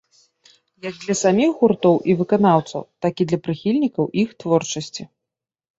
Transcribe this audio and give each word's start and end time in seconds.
Як 0.87 0.95
для 1.03 1.15
саміх 1.23 1.49
гуртоў 1.61 1.95
і 2.13 2.15
выканаўцаў, 2.23 2.81
так 3.05 3.13
і 3.25 3.31
для 3.31 3.39
прыхільнікаў 3.45 4.05
іх 4.25 4.29
творчасці. 4.43 5.03